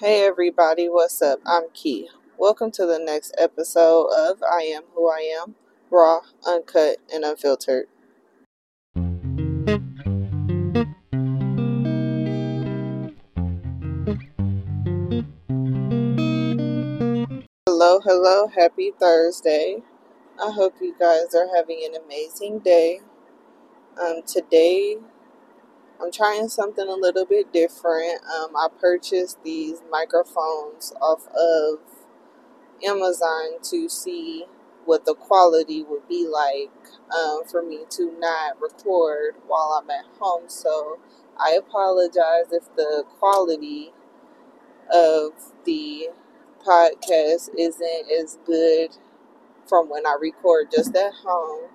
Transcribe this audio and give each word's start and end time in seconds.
Hey 0.00 0.26
everybody, 0.26 0.90
what's 0.90 1.22
up? 1.22 1.38
I'm 1.46 1.70
Key. 1.72 2.10
Welcome 2.36 2.70
to 2.72 2.84
the 2.84 2.98
next 2.98 3.34
episode 3.38 4.08
of 4.08 4.42
I 4.42 4.60
Am 4.64 4.82
Who 4.94 5.08
I 5.08 5.20
Am, 5.42 5.54
raw, 5.90 6.20
uncut, 6.46 6.98
and 7.10 7.24
unfiltered. 7.24 7.86
Hello, 17.66 18.00
hello, 18.00 18.48
happy 18.48 18.92
Thursday. 19.00 19.78
I 20.38 20.50
hope 20.50 20.74
you 20.82 20.94
guys 21.00 21.34
are 21.34 21.48
having 21.56 21.88
an 21.90 21.98
amazing 22.04 22.58
day. 22.58 23.00
Um, 23.98 24.20
today 24.26 24.98
I'm 26.00 26.12
trying 26.12 26.48
something 26.48 26.86
a 26.88 26.94
little 26.94 27.24
bit 27.24 27.52
different. 27.52 28.22
Um, 28.24 28.54
I 28.56 28.68
purchased 28.80 29.42
these 29.42 29.82
microphones 29.90 30.92
off 31.00 31.26
of 31.28 31.80
Amazon 32.84 33.60
to 33.64 33.88
see 33.88 34.46
what 34.84 35.04
the 35.06 35.14
quality 35.14 35.82
would 35.82 36.08
be 36.08 36.26
like 36.26 36.70
um, 37.16 37.44
for 37.50 37.62
me 37.62 37.84
to 37.90 38.12
not 38.18 38.60
record 38.60 39.36
while 39.46 39.80
I'm 39.82 39.90
at 39.90 40.06
home. 40.20 40.44
So 40.48 40.98
I 41.38 41.52
apologize 41.58 42.52
if 42.52 42.74
the 42.76 43.04
quality 43.18 43.92
of 44.92 45.32
the 45.64 46.08
podcast 46.66 47.50
isn't 47.58 48.10
as 48.20 48.38
good 48.46 48.96
from 49.68 49.88
when 49.90 50.06
I 50.06 50.16
record 50.20 50.70
just 50.74 50.96
at 50.96 51.14
home 51.24 51.70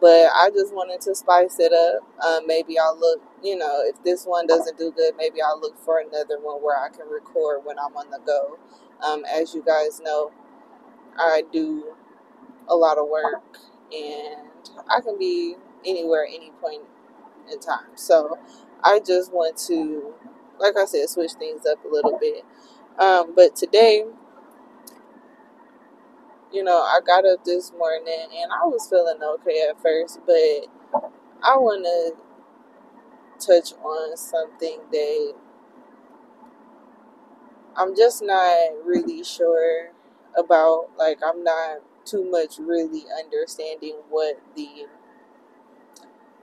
but 0.00 0.28
I 0.34 0.50
just 0.50 0.74
wanted 0.74 1.00
to 1.02 1.14
spice 1.14 1.58
it 1.58 1.72
up. 1.72 2.24
Um, 2.24 2.46
maybe 2.46 2.78
I'll 2.78 2.98
look, 2.98 3.20
you 3.46 3.56
know, 3.56 3.82
if 3.84 4.02
this 4.02 4.24
one 4.24 4.48
doesn't 4.48 4.76
do 4.76 4.90
good, 4.90 5.14
maybe 5.16 5.40
I'll 5.40 5.60
look 5.60 5.78
for 5.78 6.00
another 6.00 6.40
one 6.40 6.62
where 6.62 6.76
I 6.76 6.88
can 6.88 7.08
record 7.08 7.60
when 7.64 7.78
I'm 7.78 7.96
on 7.96 8.10
the 8.10 8.18
go. 8.26 8.58
Um, 9.06 9.24
as 9.24 9.54
you 9.54 9.62
guys 9.64 10.00
know, 10.00 10.32
I 11.16 11.44
do 11.52 11.94
a 12.68 12.74
lot 12.74 12.98
of 12.98 13.08
work 13.08 13.58
and 13.92 14.48
I 14.90 15.00
can 15.00 15.16
be 15.18 15.54
anywhere 15.86 16.26
any 16.26 16.50
point 16.60 16.82
in 17.52 17.60
time. 17.60 17.90
So 17.94 18.36
I 18.82 19.00
just 19.06 19.32
want 19.32 19.56
to, 19.68 20.12
like 20.58 20.76
I 20.76 20.84
said, 20.84 21.08
switch 21.08 21.32
things 21.34 21.66
up 21.66 21.84
a 21.84 21.88
little 21.88 22.18
bit. 22.18 22.44
Um, 22.98 23.32
but 23.36 23.54
today, 23.54 24.04
you 26.52 26.64
know, 26.64 26.78
I 26.78 26.98
got 27.06 27.24
up 27.24 27.44
this 27.44 27.72
morning 27.78 28.26
and 28.34 28.50
I 28.52 28.66
was 28.66 28.88
feeling 28.90 29.22
okay 29.22 29.66
at 29.70 29.80
first, 29.80 30.20
but 30.26 30.66
I 31.42 31.56
want 31.58 31.84
to 31.84 32.25
touch 33.38 33.72
on 33.74 34.16
something 34.16 34.80
that 34.92 35.34
I'm 37.76 37.96
just 37.96 38.22
not 38.22 38.72
really 38.84 39.24
sure 39.24 39.90
about. 40.36 40.90
Like, 40.98 41.18
I'm 41.26 41.44
not 41.44 41.78
too 42.04 42.28
much 42.30 42.58
really 42.58 43.04
understanding 43.18 43.96
what 44.10 44.40
the, 44.56 44.86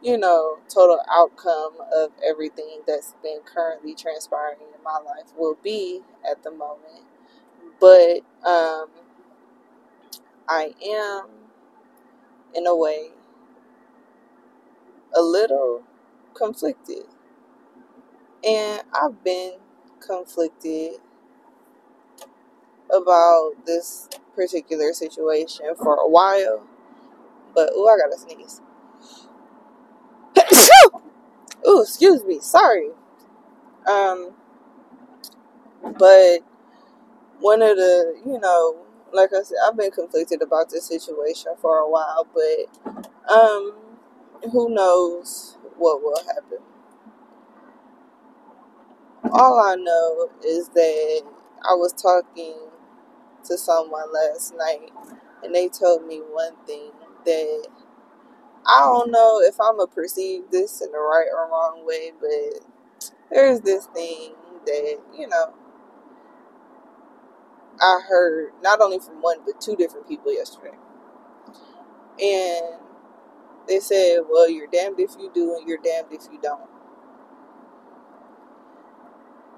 you 0.01 0.17
know, 0.17 0.59
total 0.69 0.99
outcome 1.11 1.73
of 1.93 2.11
everything 2.25 2.81
that's 2.87 3.15
been 3.23 3.39
currently 3.45 3.95
transpiring 3.95 4.59
in 4.61 4.83
my 4.83 4.99
life 5.05 5.33
will 5.37 5.57
be 5.63 6.01
at 6.29 6.43
the 6.43 6.51
moment. 6.51 7.05
But, 7.79 8.21
um, 8.47 8.89
I 10.47 10.73
am, 10.85 11.27
in 12.55 12.67
a 12.67 12.75
way, 12.75 13.09
a 15.15 15.21
little 15.21 15.83
conflicted. 16.33 17.05
And 18.45 18.83
I've 18.93 19.23
been 19.23 19.53
conflicted 19.99 20.95
about 22.93 23.51
this 23.65 24.09
particular 24.35 24.93
situation 24.93 25.67
for 25.75 25.95
a 25.95 26.07
while. 26.07 26.67
But, 27.55 27.71
oh, 27.73 27.87
I 27.87 27.97
gotta 27.97 28.19
sneeze. 28.19 28.61
oh, 31.65 31.81
excuse 31.81 32.23
me. 32.25 32.39
Sorry. 32.39 32.89
Um, 33.89 34.31
but 35.99 36.39
one 37.39 37.61
of 37.61 37.77
the, 37.77 38.15
you 38.25 38.39
know, 38.39 38.77
like 39.13 39.31
I 39.33 39.43
said, 39.43 39.57
I've 39.67 39.77
been 39.77 39.91
conflicted 39.91 40.41
about 40.41 40.69
this 40.69 40.87
situation 40.87 41.53
for 41.61 41.77
a 41.77 41.89
while, 41.89 42.27
but 42.33 43.33
um, 43.33 43.73
who 44.51 44.73
knows 44.73 45.57
what 45.83 46.03
will 46.03 46.23
happen. 46.25 46.59
All 49.31 49.59
I 49.59 49.75
know 49.75 50.29
is 50.45 50.69
that 50.69 51.23
I 51.63 51.75
was 51.75 51.93
talking 51.93 52.55
to 53.45 53.57
someone 53.57 54.13
last 54.13 54.55
night, 54.57 54.91
and 55.43 55.55
they 55.55 55.69
told 55.69 56.07
me 56.07 56.19
one 56.19 56.55
thing 56.67 56.91
that 57.25 57.67
I 58.67 58.81
don't 58.81 59.11
know 59.11 59.41
if 59.41 59.55
I'm 59.61 59.77
gonna 59.77 59.87
perceive 59.87 60.43
this 60.51 60.81
in 60.81 60.91
the 60.91 60.99
right 60.99 61.27
or 61.33 61.49
wrong 61.49 61.85
way, 61.85 62.11
but 62.19 62.61
there's 63.31 63.61
this 63.61 63.87
thing 63.87 64.33
that 64.65 64.99
you 65.17 65.27
know 65.27 65.53
I 67.81 68.01
heard 68.07 68.53
not 68.63 68.81
only 68.81 68.99
from 68.99 69.21
one 69.21 69.39
but 69.45 69.61
two 69.61 69.75
different 69.77 70.07
people 70.07 70.33
yesterday. 70.33 70.77
And 72.21 72.82
they 73.67 73.79
said, 73.79 74.19
well, 74.29 74.49
you're 74.49 74.67
damned 74.67 74.99
if 74.99 75.11
you 75.19 75.31
do 75.33 75.55
and 75.57 75.67
you're 75.67 75.79
damned 75.79 76.07
if 76.11 76.23
you 76.31 76.39
don't. 76.41 76.69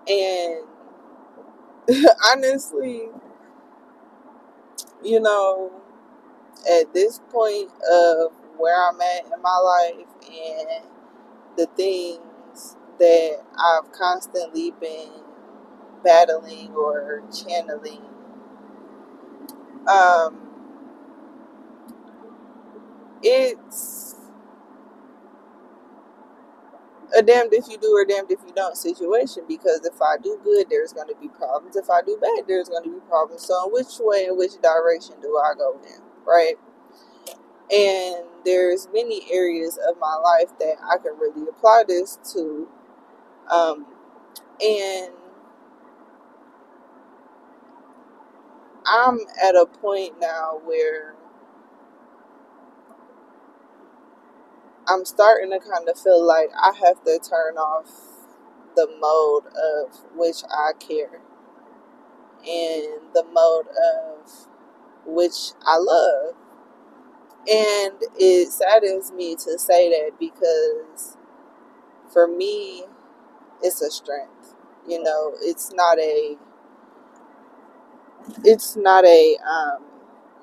And 0.07 0.65
honestly, 2.31 3.09
you 5.03 5.19
know, 5.19 5.71
at 6.69 6.93
this 6.93 7.19
point 7.31 7.71
of 7.91 8.33
where 8.57 8.75
I'm 8.89 8.99
at 9.01 9.25
in 9.25 9.41
my 9.41 9.57
life 9.57 10.07
and 10.27 10.85
the 11.57 11.67
things 11.77 12.77
that 12.99 13.41
I've 13.57 13.91
constantly 13.91 14.71
been 14.71 15.11
battling 16.03 16.73
or 16.75 17.23
channeling 17.33 18.03
um, 19.87 20.44
it's 23.23 24.15
a 27.17 27.23
damned 27.23 27.53
if 27.53 27.67
you 27.69 27.77
do 27.77 27.89
or 27.95 28.05
damned 28.05 28.31
if 28.31 28.39
you 28.47 28.53
don't 28.55 28.77
situation 28.77 29.43
because 29.47 29.85
if 29.85 30.01
I 30.01 30.17
do 30.21 30.39
good, 30.43 30.67
there's 30.69 30.93
going 30.93 31.07
to 31.07 31.15
be 31.21 31.29
problems. 31.29 31.75
If 31.75 31.89
I 31.89 32.01
do 32.03 32.17
bad, 32.21 32.45
there's 32.47 32.69
going 32.69 32.83
to 32.83 32.89
be 32.91 32.99
problems. 33.09 33.45
So, 33.45 33.67
in 33.67 33.73
which 33.73 33.87
way, 33.99 34.25
in 34.25 34.37
which 34.37 34.53
direction 34.61 35.15
do 35.21 35.37
I 35.43 35.53
go 35.57 35.79
in, 35.85 36.01
right? 36.27 36.55
And 37.73 38.25
there's 38.45 38.87
many 38.93 39.23
areas 39.33 39.79
of 39.89 39.97
my 39.99 40.15
life 40.15 40.57
that 40.59 40.75
I 40.83 40.97
can 40.97 41.17
really 41.19 41.47
apply 41.49 41.83
this 41.87 42.19
to. 42.33 42.67
Um, 43.51 43.87
and 44.65 45.11
I'm 48.87 49.19
at 49.43 49.55
a 49.55 49.65
point 49.67 50.15
now 50.21 50.59
where 50.65 51.15
I'm 54.87 55.05
starting 55.05 55.51
to 55.51 55.59
kind 55.59 55.87
of 55.89 55.99
feel 55.99 56.25
like 56.25 56.49
I 56.55 56.73
have 56.85 57.03
to 57.05 57.19
turn 57.19 57.57
off 57.57 57.89
the 58.75 58.87
mode 58.99 59.45
of 59.55 59.95
which 60.15 60.43
I 60.51 60.73
care 60.79 61.21
and 62.39 63.13
the 63.13 63.25
mode 63.31 63.67
of 63.69 64.47
which 65.05 65.53
I 65.65 65.77
love. 65.79 66.35
And 67.51 67.95
it 68.19 68.51
saddens 68.51 69.11
me 69.11 69.35
to 69.35 69.59
say 69.59 69.89
that 69.89 70.19
because 70.19 71.17
for 72.11 72.27
me, 72.27 72.85
it's 73.61 73.81
a 73.81 73.91
strength. 73.91 74.55
You 74.87 75.03
know, 75.03 75.33
it's 75.41 75.73
not 75.73 75.99
a 75.99 76.37
it's 78.45 78.75
not 78.77 79.05
a 79.05 79.37
um, 79.49 79.83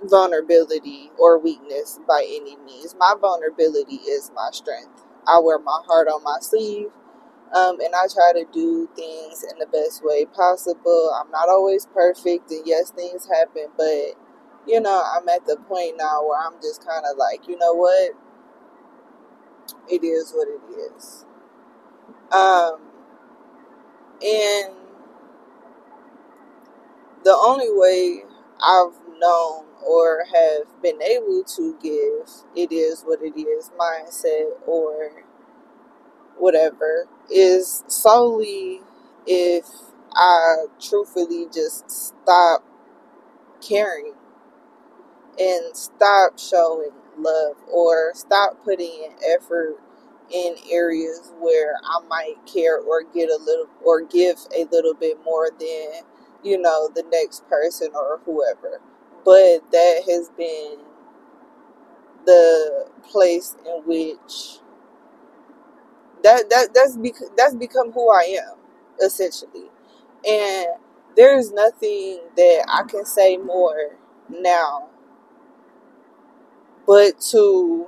vulnerability 0.08 1.10
or 1.18 1.38
weakness 1.38 2.00
by 2.08 2.24
any 2.26 2.56
means. 2.58 2.96
My 2.98 3.14
vulnerability 3.20 3.96
is 3.96 4.30
my 4.34 4.50
strength. 4.52 5.04
I 5.26 5.40
wear 5.42 5.58
my 5.58 5.80
heart 5.86 6.08
on 6.08 6.22
my 6.24 6.38
sleeve, 6.40 6.88
um, 7.54 7.80
and 7.80 7.94
I 7.94 8.06
try 8.12 8.32
to 8.34 8.46
do 8.52 8.88
things 8.96 9.44
in 9.44 9.58
the 9.58 9.66
best 9.66 10.04
way 10.04 10.26
possible. 10.26 11.12
I'm 11.20 11.30
not 11.30 11.48
always 11.48 11.86
perfect, 11.86 12.50
and 12.50 12.62
yes, 12.66 12.90
things 12.90 13.28
happen, 13.28 13.68
but 13.76 14.16
you 14.66 14.80
know, 14.80 15.02
I'm 15.16 15.28
at 15.28 15.46
the 15.46 15.56
point 15.68 15.96
now 15.98 16.24
where 16.26 16.40
I'm 16.40 16.60
just 16.62 16.86
kind 16.86 17.04
of 17.10 17.18
like, 17.18 17.48
you 17.48 17.58
know 17.58 17.74
what? 17.74 18.12
It 19.90 20.04
is 20.04 20.32
what 20.32 20.48
it 20.48 20.92
is. 20.96 21.26
Um, 22.32 22.80
and 24.22 24.74
the 27.24 27.34
only 27.36 27.68
way 27.70 28.24
I've 28.62 28.94
known 29.18 29.66
or 29.86 30.24
have 30.34 30.82
been 30.82 31.02
able 31.02 31.44
to 31.44 31.76
give 31.82 32.28
it 32.56 32.72
is 32.72 33.02
what 33.02 33.20
it 33.22 33.38
is 33.38 33.70
mindset 33.78 34.50
or 34.66 35.24
whatever 36.38 37.06
is 37.30 37.84
solely 37.88 38.80
if 39.26 39.66
I 40.14 40.66
truthfully 40.80 41.46
just 41.52 41.90
stop 41.90 42.64
caring 43.62 44.14
and 45.38 45.76
stop 45.76 46.38
showing 46.38 46.90
love 47.18 47.56
or 47.72 48.12
stop 48.14 48.62
putting 48.64 49.04
in 49.04 49.12
effort 49.36 49.76
in 50.30 50.54
areas 50.70 51.32
where 51.40 51.74
I 51.84 52.06
might 52.08 52.36
care 52.46 52.78
or 52.80 53.02
get 53.02 53.28
a 53.30 53.38
little 53.44 53.68
or 53.84 54.02
give 54.02 54.38
a 54.56 54.64
little 54.72 54.94
bit 54.94 55.18
more 55.24 55.50
than 55.58 56.02
you 56.42 56.58
know 56.58 56.88
the 56.94 57.04
next 57.12 57.48
person 57.48 57.90
or 57.94 58.20
whoever 58.24 58.80
but 59.24 59.70
that 59.72 60.02
has 60.08 60.30
been 60.36 60.78
the 62.26 62.86
place 63.04 63.56
in 63.66 63.82
which 63.86 64.58
that 66.24 66.50
that 66.50 66.68
that's 66.74 66.96
bec- 66.96 67.36
that's 67.36 67.54
become 67.56 67.92
who 67.92 68.10
I 68.10 68.38
am 68.46 68.56
essentially. 69.04 69.70
And 70.28 70.66
there's 71.16 71.52
nothing 71.52 72.20
that 72.36 72.64
I 72.68 72.84
can 72.88 73.04
say 73.06 73.36
more 73.38 73.96
now 74.30 74.88
but 76.86 77.20
to 77.32 77.86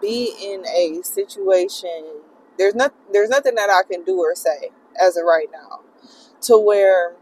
be 0.00 0.32
in 0.42 0.64
a 0.66 1.02
situation 1.04 2.04
there's 2.58 2.74
not 2.74 2.94
there's 3.12 3.30
nothing 3.30 3.54
that 3.56 3.70
I 3.70 3.82
can 3.90 4.04
do 4.04 4.18
or 4.20 4.34
say 4.34 4.70
as 5.00 5.16
of 5.16 5.24
right 5.24 5.48
now 5.52 5.80
to 6.42 6.58
where 6.58 7.14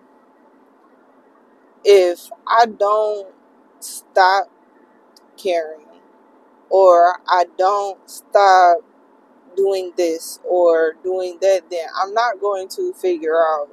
if 1.86 2.30
I 2.48 2.66
don't 2.66 3.32
stop 3.80 4.48
caring 5.36 5.86
or 6.70 7.18
I 7.28 7.46
don't 7.58 8.08
stop 8.10 8.78
doing 9.56 9.92
this 9.96 10.40
or 10.48 10.94
doing 11.04 11.38
that, 11.42 11.70
then 11.70 11.86
I'm 12.02 12.14
not 12.14 12.40
going 12.40 12.68
to 12.70 12.92
figure 12.94 13.36
out 13.36 13.68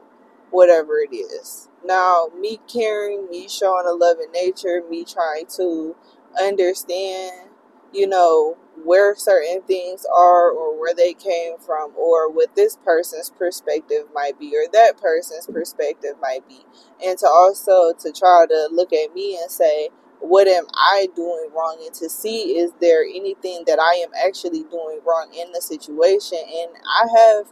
whatever 0.52 0.98
it 1.00 1.16
is. 1.16 1.70
Now, 1.86 2.30
me 2.40 2.60
caring, 2.68 3.30
me 3.30 3.48
showing 3.50 3.88
a 3.88 3.94
love 3.94 4.18
in 4.24 4.32
nature, 4.32 4.84
me 4.90 5.06
trying 5.06 5.48
to 5.58 5.96
understand, 6.42 7.50
you 7.94 8.08
know, 8.08 8.58
where 8.84 9.16
certain 9.16 9.62
things 9.64 10.06
are 10.14 10.52
or 10.52 10.80
where 10.80 10.96
they 10.96 11.14
came 11.14 11.58
from 11.60 11.94
or 11.98 12.32
what 12.32 12.56
this 12.56 12.78
person's 12.84 13.30
perspective 13.30 14.06
might 14.14 14.40
be 14.40 14.56
or 14.56 14.68
that 14.74 15.00
person's 15.02 15.48
perspective 15.48 16.14
might 16.22 16.48
be. 16.48 16.66
And 17.06 17.18
to 17.20 17.28
also 17.28 17.94
to 17.94 18.12
try 18.12 18.46
to 18.48 18.70
look 18.72 18.94
at 18.94 19.14
me 19.14 19.38
and 19.42 19.52
say 19.52 19.90
what 20.20 20.48
am 20.48 20.66
i 20.74 21.08
doing 21.16 21.50
wrong? 21.56 21.78
And 21.86 21.94
to 21.96 22.10
see 22.10 22.58
is 22.58 22.72
there 22.82 23.04
anything 23.04 23.64
that 23.68 23.80
i 23.80 23.96
am 23.96 24.10
actually 24.26 24.64
doing 24.64 25.00
wrong 25.06 25.30
in 25.34 25.52
the 25.52 25.62
situation? 25.62 26.40
And 26.40 26.72
i 26.86 27.08
have 27.20 27.48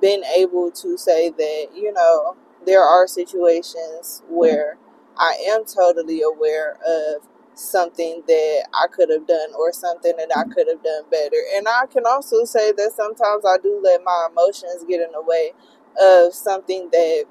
been 0.00 0.24
able 0.36 0.70
to 0.72 0.96
say 0.98 1.30
that 1.30 1.66
you 1.74 1.92
know 1.92 2.36
there 2.66 2.82
are 2.82 3.06
situations 3.06 4.22
where 4.28 4.78
i 5.18 5.34
am 5.50 5.64
totally 5.64 6.22
aware 6.22 6.78
of 6.86 7.22
something 7.62 8.22
that 8.28 8.68
I 8.74 8.88
could 8.88 9.10
have 9.10 9.26
done 9.26 9.50
or 9.58 9.72
something 9.72 10.14
that 10.18 10.30
I 10.36 10.44
could 10.52 10.68
have 10.68 10.82
done 10.82 11.04
better. 11.10 11.36
And 11.56 11.68
I 11.68 11.86
can 11.86 12.04
also 12.06 12.44
say 12.44 12.72
that 12.72 12.92
sometimes 12.96 13.44
I 13.46 13.58
do 13.62 13.80
let 13.82 14.02
my 14.04 14.28
emotions 14.30 14.84
get 14.88 15.00
in 15.02 15.12
the 15.12 15.22
way 15.22 15.52
of 16.00 16.34
something 16.34 16.90
that, 16.92 17.24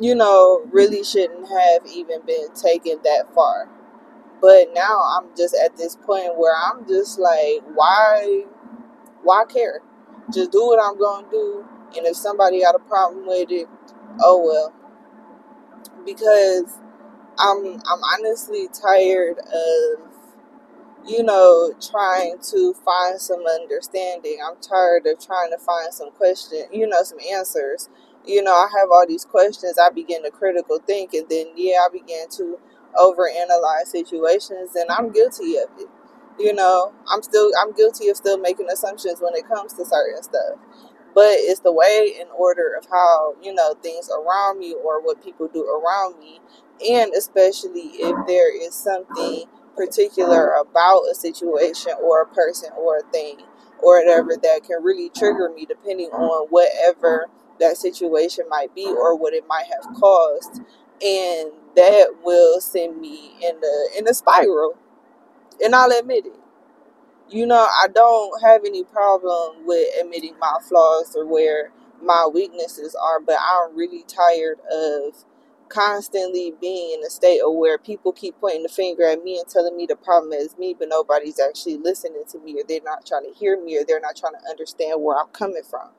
you 0.00 0.14
know, 0.14 0.62
really 0.72 1.04
shouldn't 1.04 1.48
have 1.48 1.86
even 1.86 2.22
been 2.26 2.52
taken 2.54 2.98
that 3.04 3.26
far. 3.34 3.68
But 4.40 4.74
now 4.74 5.02
I'm 5.18 5.36
just 5.36 5.56
at 5.64 5.76
this 5.76 5.96
point 5.96 6.36
where 6.38 6.54
I'm 6.56 6.86
just 6.88 7.18
like, 7.18 7.62
why 7.74 8.44
why 9.22 9.44
care? 9.46 9.82
Just 10.32 10.52
do 10.52 10.66
what 10.66 10.80
I'm 10.82 10.98
gonna 10.98 11.28
do 11.30 11.64
and 11.96 12.06
if 12.06 12.16
somebody 12.16 12.62
got 12.62 12.74
a 12.74 12.80
problem 12.80 13.26
with 13.26 13.50
it, 13.50 13.68
oh 14.20 14.42
well. 14.44 14.74
Because 16.06 16.78
I'm 17.38 17.66
I'm 17.90 18.02
honestly 18.18 18.68
tired 18.68 19.38
of 19.38 20.00
you 21.06 21.22
know 21.22 21.74
trying 21.80 22.38
to 22.52 22.74
find 22.84 23.20
some 23.20 23.44
understanding. 23.46 24.38
I'm 24.46 24.56
tired 24.60 25.06
of 25.06 25.24
trying 25.24 25.50
to 25.52 25.58
find 25.58 25.92
some 25.94 26.10
question, 26.12 26.64
you 26.72 26.86
know, 26.88 27.02
some 27.04 27.18
answers. 27.32 27.88
You 28.26 28.42
know, 28.42 28.52
I 28.54 28.68
have 28.80 28.90
all 28.92 29.06
these 29.08 29.24
questions. 29.24 29.78
I 29.78 29.90
begin 29.90 30.24
to 30.24 30.30
critical 30.30 30.78
think, 30.86 31.14
and 31.14 31.28
then 31.30 31.48
yeah, 31.56 31.78
I 31.86 31.88
begin 31.92 32.28
to 32.38 32.58
overanalyze 32.96 33.86
situations, 33.88 34.76
and 34.76 34.90
I'm 34.90 35.12
guilty 35.12 35.56
of 35.58 35.68
it. 35.78 35.88
You 36.38 36.54
know, 36.54 36.92
I'm 37.12 37.22
still 37.22 37.50
I'm 37.62 37.72
guilty 37.74 38.08
of 38.10 38.16
still 38.16 38.38
making 38.38 38.68
assumptions 38.70 39.20
when 39.20 39.34
it 39.36 39.48
comes 39.48 39.74
to 39.74 39.84
certain 39.86 40.22
stuff 40.22 40.52
but 41.14 41.34
it's 41.38 41.60
the 41.60 41.72
way 41.72 42.14
and 42.20 42.30
order 42.36 42.74
of 42.78 42.86
how 42.90 43.34
you 43.42 43.54
know 43.54 43.74
things 43.82 44.10
around 44.10 44.58
me 44.60 44.74
or 44.84 45.02
what 45.02 45.22
people 45.24 45.48
do 45.48 45.64
around 45.64 46.18
me 46.20 46.40
and 46.88 47.12
especially 47.14 47.90
if 48.00 48.26
there 48.26 48.54
is 48.54 48.74
something 48.74 49.46
particular 49.76 50.52
about 50.54 51.02
a 51.10 51.14
situation 51.14 51.92
or 52.02 52.22
a 52.22 52.26
person 52.26 52.70
or 52.78 52.98
a 52.98 53.12
thing 53.12 53.38
or 53.82 53.98
whatever 53.98 54.36
that 54.42 54.62
can 54.64 54.82
really 54.82 55.10
trigger 55.10 55.50
me 55.54 55.66
depending 55.66 56.10
on 56.10 56.48
whatever 56.48 57.26
that 57.60 57.76
situation 57.76 58.44
might 58.48 58.74
be 58.74 58.86
or 58.86 59.16
what 59.16 59.34
it 59.34 59.44
might 59.48 59.66
have 59.66 59.94
caused. 59.96 60.60
And 61.04 61.50
that 61.76 62.14
will 62.22 62.60
send 62.60 63.00
me 63.00 63.32
in 63.42 63.60
the 63.60 63.90
in 63.98 64.08
a 64.08 64.14
spiral. 64.14 64.76
And 65.62 65.74
I'll 65.74 65.90
admit 65.92 66.26
it. 66.26 66.32
You 67.30 67.46
know, 67.46 67.66
I 67.82 67.88
don't 67.88 68.42
have 68.44 68.62
any 68.66 68.84
problem 68.84 69.66
with 69.66 69.88
admitting 70.00 70.38
my 70.38 70.58
flaws 70.68 71.16
or 71.16 71.26
where 71.26 71.72
my 72.02 72.28
weaknesses 72.32 72.94
are, 72.94 73.20
but 73.20 73.36
I'm 73.40 73.76
really 73.76 74.04
tired 74.06 74.58
of 74.70 75.24
constantly 75.74 76.54
being 76.60 76.94
in 76.98 77.06
a 77.06 77.10
state 77.10 77.40
of 77.46 77.54
where 77.54 77.78
people 77.78 78.12
keep 78.12 78.40
pointing 78.40 78.64
the 78.64 78.70
finger 78.70 79.04
at 79.04 79.24
me 79.24 79.38
and 79.40 79.48
telling 79.48 79.76
me 79.76 79.86
the 79.86 79.96
problem 79.96 80.32
is 80.34 80.58
me, 80.58 80.76
but 80.78 80.88
nobody's 80.90 81.40
actually 81.40 81.78
listening 81.78 82.24
to 82.30 82.40
me, 82.40 82.54
or 82.60 82.64
they're 82.68 82.80
not 82.84 83.06
trying 83.06 83.24
to 83.32 83.38
hear 83.38 83.62
me, 83.62 83.78
or 83.78 83.84
they're 83.86 84.00
not 84.00 84.16
trying 84.16 84.34
to 84.34 84.50
understand 84.50 85.02
where 85.02 85.18
I'm 85.18 85.28
coming 85.28 85.64
from. 85.68 85.90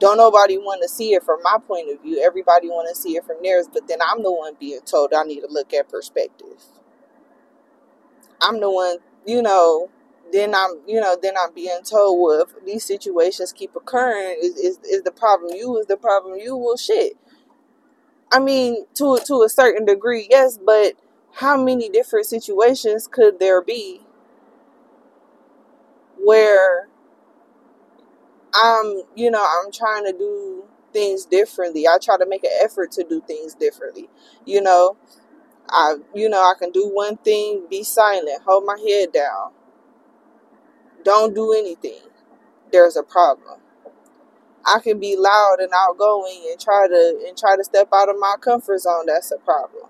Don't 0.00 0.18
nobody 0.18 0.58
want 0.58 0.82
to 0.82 0.88
see 0.88 1.14
it 1.14 1.24
from 1.24 1.38
my 1.44 1.58
point 1.66 1.90
of 1.92 2.02
view. 2.02 2.22
Everybody 2.24 2.68
want 2.68 2.88
to 2.88 3.00
see 3.00 3.16
it 3.16 3.24
from 3.24 3.36
theirs, 3.42 3.68
but 3.72 3.88
then 3.88 3.98
I'm 4.02 4.22
the 4.22 4.32
one 4.32 4.54
being 4.60 4.80
told 4.86 5.14
I 5.14 5.24
need 5.24 5.42
to 5.42 5.48
look 5.50 5.74
at 5.74 5.88
perspective. 5.88 6.64
I'm 8.42 8.60
the 8.60 8.70
one, 8.70 8.98
you 9.26 9.42
know, 9.42 9.90
then 10.32 10.54
I'm, 10.54 10.80
you 10.86 11.00
know, 11.00 11.16
then 11.20 11.34
I'm 11.40 11.54
being 11.54 11.80
told, 11.84 12.20
well, 12.22 12.42
if 12.42 12.66
these 12.66 12.84
situations 12.84 13.52
keep 13.52 13.76
occurring, 13.76 14.38
is, 14.42 14.56
is, 14.56 14.78
is 14.84 15.02
the 15.04 15.12
problem 15.12 15.52
you? 15.54 15.78
Is 15.78 15.86
the 15.86 15.98
problem 15.98 16.38
you? 16.38 16.56
Well, 16.56 16.78
shit. 16.78 17.14
I 18.32 18.40
mean, 18.40 18.86
to 18.96 19.18
to 19.26 19.42
a 19.42 19.48
certain 19.48 19.84
degree, 19.86 20.28
yes, 20.30 20.58
but 20.64 20.94
how 21.34 21.56
many 21.62 21.88
different 21.88 22.26
situations 22.26 23.08
could 23.08 23.38
there 23.40 23.62
be 23.62 24.00
where 26.18 26.88
I'm, 28.54 29.02
you 29.16 29.30
know, 29.30 29.44
I'm 29.44 29.72
trying 29.72 30.04
to 30.06 30.12
do 30.12 30.64
things 30.92 31.26
differently. 31.26 31.86
I 31.86 31.98
try 32.02 32.18
to 32.18 32.26
make 32.26 32.44
an 32.44 32.52
effort 32.62 32.92
to 32.92 33.04
do 33.04 33.22
things 33.22 33.54
differently. 33.54 34.08
You 34.46 34.62
know, 34.62 34.96
I, 35.68 35.96
you 36.14 36.28
know, 36.28 36.40
I 36.42 36.54
can 36.58 36.72
do 36.72 36.88
one 36.88 37.18
thing, 37.18 37.66
be 37.70 37.84
silent, 37.84 38.42
hold 38.46 38.64
my 38.66 38.78
head 38.88 39.12
down, 39.12 39.52
don't 41.04 41.34
do 41.34 41.52
anything. 41.52 42.00
There's 42.72 42.96
a 42.96 43.02
problem. 43.04 43.60
I 44.66 44.80
can 44.80 45.00
be 45.00 45.16
loud 45.16 45.58
and 45.60 45.72
outgoing 45.74 46.46
and 46.50 46.60
try 46.60 46.88
to 46.88 47.24
and 47.28 47.38
try 47.38 47.56
to 47.56 47.64
step 47.64 47.88
out 47.94 48.10
of 48.10 48.16
my 48.20 48.36
comfort 48.40 48.80
zone. 48.80 49.06
That's 49.06 49.32
a 49.32 49.38
problem. 49.38 49.84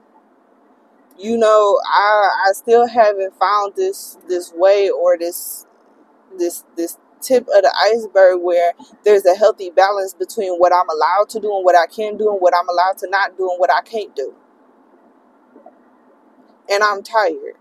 You 1.18 1.38
know, 1.38 1.80
I 1.86 2.28
I 2.48 2.52
still 2.54 2.86
haven't 2.88 3.36
found 3.38 3.74
this 3.76 4.18
this 4.28 4.52
way 4.54 4.90
or 4.90 5.18
this 5.18 5.66
this 6.38 6.64
this 6.76 6.98
tip 7.22 7.44
of 7.48 7.62
the 7.62 7.74
iceberg 7.92 8.40
where 8.42 8.72
there's 9.04 9.26
a 9.26 9.34
healthy 9.36 9.70
balance 9.70 10.14
between 10.14 10.54
what 10.58 10.72
I'm 10.74 10.88
allowed 10.90 11.30
to 11.30 11.40
do 11.40 11.54
and 11.56 11.64
what 11.64 11.76
I 11.78 11.86
can 11.86 12.16
do 12.18 12.30
and 12.30 12.40
what 12.40 12.54
I'm 12.58 12.68
allowed 12.68 12.98
to 12.98 13.10
not 13.10 13.36
do 13.38 13.50
and 13.50 13.60
what 13.60 13.72
I 13.72 13.82
can't 13.82 14.14
do. 14.16 14.34
And 16.70 16.82
I'm 16.84 17.02
tired. 17.02 17.56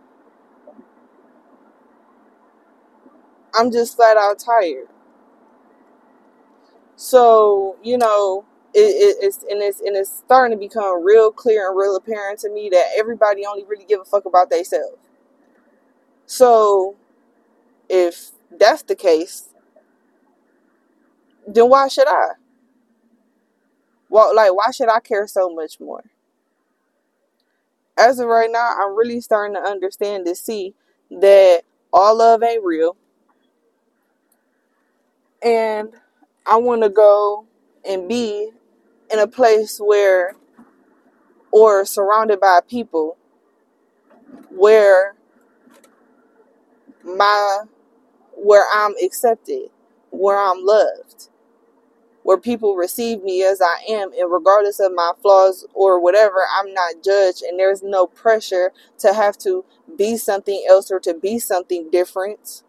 I'm 3.56 3.72
just 3.72 3.96
flat 3.96 4.18
out 4.18 4.40
tired. 4.40 4.88
So, 6.96 7.78
you 7.84 7.98
know, 7.98 8.46
it, 8.74 8.80
it, 8.80 9.18
it's 9.22 9.40
and 9.50 9.62
it's 9.62 9.82
and 9.82 9.96
it's 9.98 10.10
starting 10.12 10.58
to 10.58 10.60
become 10.62 11.04
real 11.04 11.32
clear 11.32 11.70
and 11.70 11.78
real 11.78 11.96
apparent 11.96 12.40
to 12.42 12.52
me 12.52 12.70
that 12.72 12.88
everybody 12.98 13.46
only 13.46 13.66
really 13.66 13.86
give 13.86 14.02
a 14.02 14.06
fuck 14.06 14.26
about 14.26 14.50
themselves. 14.50 14.98
So, 16.26 16.96
if 17.90 18.32
that's 18.52 18.84
the 18.84 18.96
case, 18.96 19.50
then 21.48 21.70
why 21.70 21.88
should 21.88 22.08
I? 22.08 22.30
Well, 24.10 24.36
like 24.36 24.56
why 24.56 24.72
should 24.72 24.90
I 24.90 25.00
care 25.00 25.28
so 25.28 25.50
much 25.50 25.80
more? 25.80 26.04
As 27.98 28.20
of 28.20 28.28
right 28.28 28.50
now, 28.52 28.76
I'm 28.80 28.96
really 28.96 29.22
starting 29.22 29.56
to 29.56 29.62
understand 29.62 30.26
to 30.26 30.36
see 30.36 30.76
that 31.12 31.64
all 31.94 32.18
love 32.18 32.44
ain't 32.44 32.64
real. 32.64 32.98
And 35.44 35.90
I 36.48 36.58
want 36.58 36.84
to 36.84 36.90
go 36.90 37.48
and 37.88 38.10
be 38.10 38.52
in 39.12 39.20
a 39.20 39.28
place 39.28 39.80
where 39.84 40.36
or 41.52 41.86
surrounded 41.86 42.40
by 42.42 42.62
people 42.68 43.18
where 44.52 45.16
my 47.04 47.66
where 48.36 48.66
I'm 48.74 48.94
accepted, 49.04 49.70
where 50.12 50.40
I'm 50.40 50.64
loved, 50.66 51.30
where 52.24 52.38
people 52.40 52.76
receive 52.76 53.24
me 53.24 53.44
as 53.44 53.62
I 53.62 53.78
am, 53.90 54.12
and 54.14 54.32
regardless 54.32 54.80
of 54.82 54.94
my 54.96 55.14
flaws 55.22 55.68
or 55.76 56.02
whatever, 56.02 56.44
I'm 56.58 56.74
not 56.74 57.04
judged, 57.06 57.44
and 57.44 57.60
there's 57.60 57.84
no 57.84 58.08
pressure 58.08 58.74
to 59.00 59.14
have 59.14 59.38
to 59.40 59.66
be 59.98 60.18
something 60.18 60.66
else 60.70 60.92
or 60.92 61.02
to 61.02 61.16
be 61.16 61.40
something 61.40 61.92
different. 61.92 62.64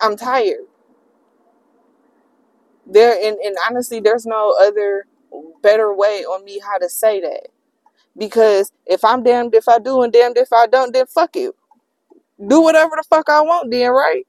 I'm 0.00 0.16
tired. 0.16 0.66
There 2.86 3.14
and, 3.22 3.38
and 3.38 3.56
honestly, 3.68 4.00
there's 4.00 4.26
no 4.26 4.56
other 4.60 5.06
better 5.62 5.94
way 5.94 6.24
on 6.24 6.44
me 6.44 6.60
how 6.60 6.78
to 6.78 6.88
say 6.88 7.20
that. 7.20 7.48
Because 8.16 8.72
if 8.86 9.04
I'm 9.04 9.22
damned 9.24 9.54
if 9.54 9.68
I 9.68 9.78
do 9.78 10.02
and 10.02 10.12
damned 10.12 10.38
if 10.38 10.52
I 10.52 10.66
don't, 10.66 10.92
then 10.92 11.06
fuck 11.06 11.36
it. 11.36 11.54
Do 12.46 12.62
whatever 12.62 12.92
the 12.96 13.04
fuck 13.08 13.28
I 13.30 13.42
want 13.42 13.70
then, 13.70 13.90
right? 13.92 14.26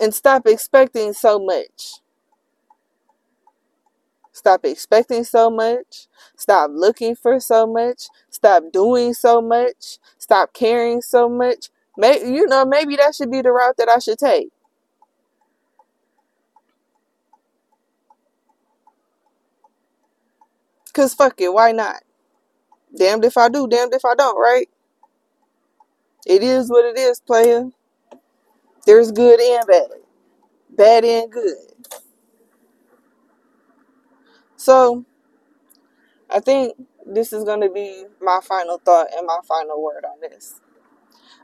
And 0.00 0.14
stop 0.14 0.46
expecting 0.46 1.12
so 1.14 1.38
much. 1.40 1.94
Stop 4.44 4.66
expecting 4.66 5.24
so 5.24 5.48
much. 5.48 6.06
Stop 6.36 6.70
looking 6.74 7.16
for 7.16 7.40
so 7.40 7.66
much. 7.66 8.08
Stop 8.28 8.64
doing 8.74 9.14
so 9.14 9.40
much. 9.40 9.96
Stop 10.18 10.52
caring 10.52 11.00
so 11.00 11.30
much. 11.30 11.70
Maybe 11.96 12.28
you 12.30 12.46
know, 12.46 12.66
maybe 12.66 12.94
that 12.96 13.14
should 13.14 13.30
be 13.30 13.40
the 13.40 13.52
route 13.52 13.78
that 13.78 13.88
I 13.88 14.00
should 14.00 14.18
take. 14.18 14.50
Cause 20.92 21.14
fuck 21.14 21.40
it, 21.40 21.54
why 21.54 21.72
not? 21.72 22.02
Damned 22.94 23.24
if 23.24 23.38
I 23.38 23.48
do, 23.48 23.66
damned 23.66 23.94
if 23.94 24.04
I 24.04 24.14
don't, 24.14 24.38
right? 24.38 24.68
It 26.26 26.42
is 26.42 26.70
what 26.70 26.84
it 26.84 26.98
is, 26.98 27.20
player. 27.20 27.70
There's 28.86 29.12
good 29.12 29.40
and 29.40 29.66
bad. 29.66 29.88
Bad 30.70 31.04
and 31.04 31.32
good. 31.32 31.73
So 34.64 35.04
I 36.30 36.40
think 36.40 36.74
this 37.06 37.32
is 37.32 37.44
gonna 37.44 37.70
be 37.70 38.06
my 38.22 38.40
final 38.42 38.78
thought 38.78 39.08
and 39.16 39.26
my 39.26 39.38
final 39.46 39.82
word 39.82 40.04
on 40.04 40.20
this. 40.20 40.60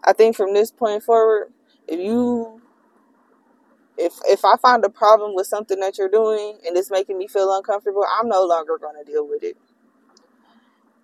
I 0.04 0.12
think 0.14 0.36
from 0.36 0.54
this 0.54 0.70
point 0.72 1.02
forward, 1.02 1.52
if 1.88 2.00
you 2.00 2.62
if 3.98 4.14
if 4.26 4.44
I 4.44 4.56
find 4.62 4.84
a 4.84 4.90
problem 4.90 5.34
with 5.34 5.46
something 5.46 5.80
that 5.80 5.98
you're 5.98 6.08
doing 6.08 6.58
and 6.66 6.76
it's 6.76 6.90
making 6.90 7.18
me 7.18 7.28
feel 7.28 7.54
uncomfortable, 7.56 8.04
I'm 8.18 8.28
no 8.28 8.44
longer 8.46 8.78
going 8.78 8.96
to 9.04 9.10
deal 9.10 9.28
with 9.28 9.42
it. 9.42 9.56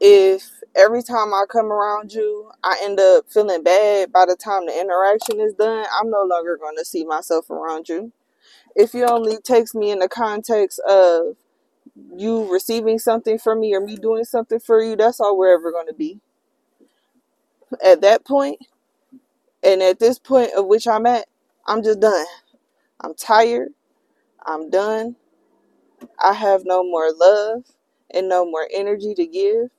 If 0.01 0.51
every 0.77 1.03
time 1.03 1.35
I 1.35 1.45
come 1.51 1.73
around 1.73 2.13
you, 2.13 2.51
I 2.65 2.81
end 2.83 3.01
up 3.01 3.27
feeling 3.31 3.63
bad 3.63 4.13
by 4.13 4.27
the 4.27 4.37
time 4.37 4.67
the 4.67 4.81
interaction 4.81 5.41
is 5.41 5.55
done, 5.55 5.87
I'm 6.01 6.11
no 6.11 6.23
longer 6.25 6.57
going 6.57 6.77
to 6.79 6.85
see 6.85 7.05
myself 7.05 7.51
around 7.51 7.89
you. 7.89 8.13
If 8.77 8.95
you 8.95 9.07
only 9.07 9.39
text 9.45 9.75
me 9.75 9.91
in 9.91 10.01
the 10.01 10.09
context 10.09 10.81
of 10.89 11.37
you 12.17 12.53
receiving 12.53 12.99
something 12.99 13.39
from 13.39 13.61
me 13.61 13.75
or 13.75 13.81
me 13.81 13.97
doing 13.97 14.25
something 14.25 14.61
for 14.61 14.83
you, 14.83 14.97
that's 14.97 15.21
all 15.21 15.39
we're 15.39 15.55
ever 15.55 15.73
going 15.73 15.89
to 15.89 15.95
be. 15.95 16.21
At 17.85 18.03
that 18.03 18.25
point, 18.27 18.61
and 19.63 19.83
at 19.83 20.01
this 20.01 20.19
point 20.19 20.53
of 20.57 20.67
which 20.67 20.89
I'm 20.89 21.07
at, 21.07 21.27
I'm 21.67 21.83
just 21.83 22.01
done. 22.01 22.27
I'm 23.01 23.15
tired. 23.15 23.71
I'm 24.47 24.71
done. 24.71 25.17
I 26.23 26.35
have 26.35 26.63
no 26.65 26.83
more 26.85 27.13
love 27.13 27.65
and 28.13 28.29
no 28.29 28.47
more 28.47 28.69
energy 28.75 29.15
to 29.15 29.27
give 29.27 29.71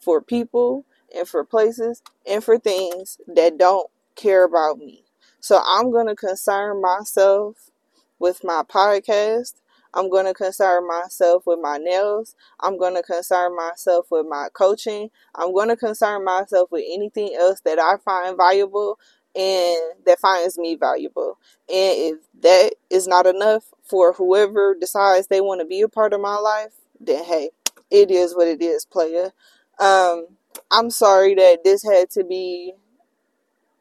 for 0.00 0.22
people 0.22 0.84
and 1.16 1.28
for 1.28 1.44
places 1.44 2.02
and 2.26 2.44
for 2.44 2.58
things 2.58 3.18
that 3.28 3.58
don't 3.58 3.90
care 4.16 4.44
about 4.44 4.78
me. 4.78 5.04
So 5.40 5.60
I'm 5.66 5.90
going 5.92 6.08
to 6.08 6.16
concern 6.16 6.82
myself 6.82 7.70
with 8.18 8.44
my 8.44 8.62
podcast. 8.68 9.54
I'm 9.94 10.10
going 10.10 10.26
to 10.26 10.34
concern 10.34 10.86
myself 10.88 11.44
with 11.46 11.58
my 11.60 11.78
nails. 11.78 12.36
I'm 12.60 12.78
going 12.78 12.94
to 12.96 13.02
concern 13.02 13.56
myself 13.56 14.06
with 14.10 14.26
my 14.28 14.48
coaching. 14.54 15.10
I'm 15.34 15.52
going 15.52 15.68
to 15.68 15.76
concern 15.76 16.24
myself 16.24 16.70
with 16.72 16.84
anything 16.90 17.34
else 17.38 17.60
that 17.62 17.78
I 17.78 17.96
find 18.04 18.36
valuable 18.36 18.98
and 19.34 19.76
that 20.06 20.18
finds 20.20 20.58
me 20.58 20.76
valuable. 20.76 21.38
And 21.68 21.98
if 21.98 22.18
that 22.42 22.74
is 22.90 23.08
not 23.08 23.26
enough 23.26 23.64
for 23.84 24.12
whoever 24.12 24.76
decides 24.80 25.28
they 25.28 25.40
want 25.40 25.60
to 25.60 25.66
be 25.66 25.82
a 25.82 25.88
part 25.88 26.12
of 26.12 26.20
my 26.20 26.36
life, 26.36 26.72
then 27.00 27.24
hey, 27.24 27.50
it 27.90 28.10
is 28.10 28.34
what 28.36 28.48
it 28.48 28.62
is, 28.62 28.84
player. 28.84 29.32
Um, 29.80 30.26
I'm 30.70 30.90
sorry 30.90 31.34
that 31.36 31.60
this 31.64 31.82
had 31.82 32.10
to 32.12 32.24
be 32.24 32.74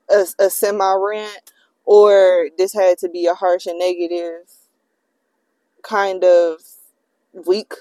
a, 0.09 0.25
a 0.39 0.49
semi 0.49 0.93
rant 0.95 1.53
or 1.85 2.49
this 2.57 2.73
had 2.73 2.97
to 2.99 3.09
be 3.09 3.27
a 3.27 3.33
harsh 3.35 3.65
and 3.67 3.79
negative 3.79 4.49
kind 5.83 6.23
of 6.23 6.61
weak 7.47 7.73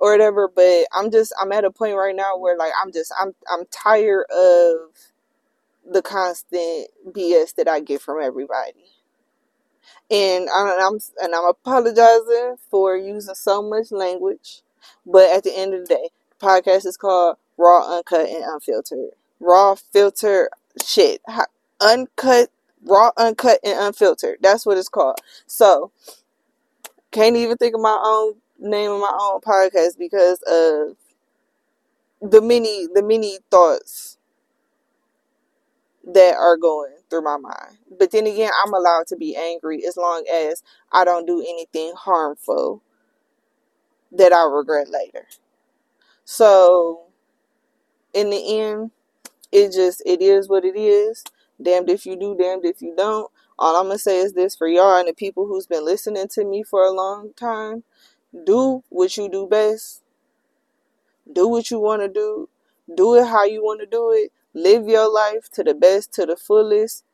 or 0.00 0.12
whatever 0.12 0.48
but 0.48 0.86
i'm 0.94 1.10
just 1.10 1.34
i'm 1.40 1.52
at 1.52 1.64
a 1.64 1.70
point 1.70 1.96
right 1.96 2.16
now 2.16 2.36
where 2.38 2.56
like 2.56 2.72
i'm 2.82 2.92
just 2.92 3.12
i'm 3.20 3.32
i'm 3.52 3.64
tired 3.72 4.26
of 4.32 4.90
the 5.90 6.02
constant 6.02 6.88
BS 7.08 7.54
that 7.56 7.68
I 7.68 7.80
get 7.80 8.00
from 8.00 8.22
everybody. 8.22 8.86
And 10.10 10.48
I'm 10.54 10.98
and 11.22 11.34
I'm 11.34 11.46
apologizing 11.46 12.56
for 12.70 12.96
using 12.96 13.34
so 13.34 13.62
much 13.62 13.92
language, 13.92 14.62
but 15.06 15.30
at 15.34 15.44
the 15.44 15.56
end 15.56 15.74
of 15.74 15.82
the 15.88 15.94
day, 15.94 16.08
the 16.38 16.46
podcast 16.46 16.86
is 16.86 16.96
called 16.96 17.36
Raw, 17.58 17.96
Uncut, 17.98 18.28
and 18.28 18.44
Unfiltered. 18.44 19.10
Raw, 19.40 19.74
filtered, 19.74 20.48
shit, 20.84 21.22
uncut, 21.80 22.50
raw, 22.84 23.10
uncut, 23.16 23.58
and 23.64 23.78
unfiltered. 23.78 24.38
That's 24.42 24.66
what 24.66 24.78
it's 24.78 24.88
called. 24.88 25.18
So, 25.46 25.92
can't 27.12 27.36
even 27.36 27.58
think 27.58 27.74
of 27.76 27.82
my 27.82 27.98
own 28.04 28.34
name 28.58 28.92
of 28.92 29.00
my 29.00 29.16
own 29.20 29.40
podcast 29.42 29.98
because 29.98 30.40
of 30.48 30.96
the 32.30 32.40
many 32.40 32.88
the 32.94 33.02
many 33.02 33.38
thoughts 33.50 34.18
that 36.04 36.34
are 36.36 36.56
going 36.56 36.96
through 37.10 37.22
my 37.22 37.36
mind. 37.36 37.78
But 37.98 38.10
then 38.10 38.26
again, 38.26 38.50
I'm 38.64 38.74
allowed 38.74 39.06
to 39.08 39.16
be 39.16 39.36
angry 39.36 39.84
as 39.86 39.96
long 39.96 40.24
as 40.32 40.62
I 40.92 41.04
don't 41.04 41.26
do 41.26 41.40
anything 41.40 41.94
harmful 41.96 42.82
that 44.12 44.32
I 44.32 44.44
regret 44.44 44.88
later. 44.90 45.26
So, 46.24 47.04
in 48.14 48.30
the 48.30 48.60
end, 48.60 48.92
it 49.52 49.72
just 49.72 50.02
it 50.06 50.22
is 50.22 50.48
what 50.48 50.64
it 50.66 50.76
is. 50.78 51.24
Damned 51.62 51.90
if 51.90 52.06
you 52.06 52.16
do, 52.16 52.36
damned 52.36 52.66
if 52.66 52.82
you 52.82 52.94
don't. 52.96 53.31
All 53.58 53.76
I'm 53.76 53.86
gonna 53.86 53.98
say 53.98 54.18
is 54.18 54.32
this 54.34 54.56
for 54.56 54.68
y'all 54.68 54.98
and 54.98 55.08
the 55.08 55.14
people 55.14 55.46
who's 55.46 55.66
been 55.66 55.84
listening 55.84 56.28
to 56.32 56.44
me 56.44 56.62
for 56.62 56.84
a 56.84 56.92
long 56.92 57.32
time: 57.36 57.84
do 58.46 58.84
what 58.88 59.16
you 59.16 59.28
do 59.30 59.46
best. 59.46 60.02
Do 61.32 61.48
what 61.48 61.70
you 61.70 61.78
want 61.80 62.02
to 62.02 62.08
do. 62.08 62.48
Do 62.94 63.16
it 63.16 63.26
how 63.26 63.44
you 63.44 63.62
want 63.62 63.80
to 63.80 63.86
do 63.86 64.12
it 64.12 64.32
live 64.54 64.86
your 64.86 65.12
life 65.12 65.48
to 65.52 65.64
the 65.64 65.74
best, 65.74 66.12
to 66.14 66.26
the 66.26 66.36
fullest. 66.36 67.04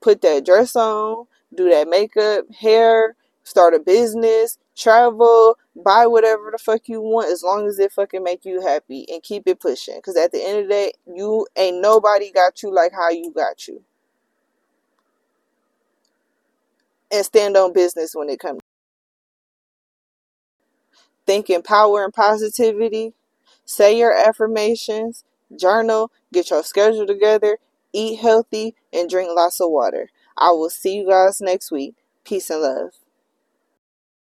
Put 0.00 0.22
that 0.22 0.44
dress 0.44 0.76
on, 0.76 1.26
do 1.54 1.68
that 1.70 1.88
makeup, 1.88 2.46
hair, 2.60 3.16
start 3.44 3.74
a 3.74 3.80
business, 3.80 4.58
travel, 4.76 5.58
buy 5.74 6.06
whatever 6.06 6.50
the 6.52 6.58
fuck 6.58 6.88
you 6.88 7.00
want 7.00 7.30
as 7.30 7.42
long 7.42 7.66
as 7.66 7.78
it 7.78 7.92
fucking 7.92 8.22
make 8.22 8.44
you 8.44 8.60
happy 8.60 9.06
and 9.12 9.22
keep 9.22 9.44
it 9.46 9.60
pushing. 9.60 10.00
Cause 10.02 10.16
at 10.16 10.32
the 10.32 10.44
end 10.44 10.60
of 10.60 10.64
the 10.66 10.70
day, 10.70 10.92
you 11.06 11.46
ain't 11.56 11.80
nobody 11.80 12.30
got 12.32 12.62
you 12.62 12.74
like 12.74 12.92
how 12.92 13.10
you 13.10 13.32
got 13.34 13.66
you. 13.68 13.82
And 17.12 17.24
stand 17.24 17.56
on 17.56 17.72
business 17.72 18.12
when 18.14 18.28
it 18.28 18.40
comes. 18.40 18.60
Thinking 21.26 21.62
power 21.62 22.04
and 22.04 22.12
positivity. 22.12 23.14
Say 23.64 23.98
your 23.98 24.12
affirmations 24.12 25.24
journal, 25.56 26.10
get 26.32 26.50
your 26.50 26.62
schedule 26.62 27.06
together, 27.06 27.58
eat 27.92 28.18
healthy, 28.20 28.74
and 28.92 29.08
drink 29.08 29.30
lots 29.34 29.60
of 29.60 29.70
water. 29.70 30.08
I 30.36 30.50
will 30.50 30.70
see 30.70 30.96
you 30.96 31.08
guys 31.08 31.40
next 31.40 31.70
week. 31.70 31.94
Peace 32.24 32.50
and 32.50 32.62
love. 32.62 32.90